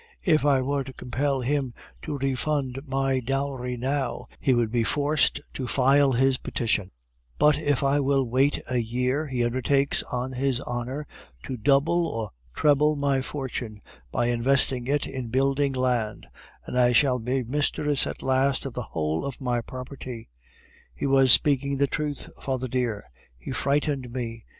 [0.25, 5.41] If I were to compel him to refund my dowry now, he would be forced
[5.53, 6.89] to file his petition;
[7.37, 11.05] but if I will wait a year, he undertakes, on his honor,
[11.43, 13.79] to double or treble my fortune,
[14.11, 16.25] by investing it in building land,
[16.65, 20.29] and I shall be mistress at last of the whole of my property.
[20.95, 23.03] He was speaking the truth, father dear;
[23.37, 24.45] he frightened me!